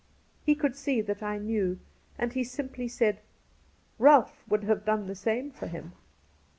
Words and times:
He 0.43 0.55
could 0.55 0.75
see 0.75 0.99
that 1.01 1.21
I 1.21 1.37
knew, 1.37 1.77
and 2.17 2.33
he 2.33 2.43
simply 2.43 2.87
said 2.87 3.17
that" 3.17 3.21
Ralph 4.03 4.41
would 4.49 4.63
have 4.63 4.83
done 4.83 5.05
the 5.05 5.13
same 5.13 5.51
for 5.51 5.67
him." 5.67 5.93